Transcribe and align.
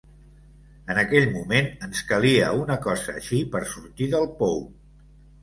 En 0.93 1.01
aquell 1.01 1.27
moment 1.35 1.69
ens 1.87 2.01
calia 2.13 2.49
una 2.63 2.79
cosa 2.87 3.15
així 3.21 3.43
per 3.53 3.63
sortir 3.75 4.09
del 4.17 4.27
pou. 4.43 4.61